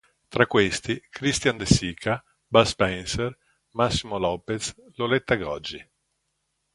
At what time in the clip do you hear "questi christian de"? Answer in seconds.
0.47-1.67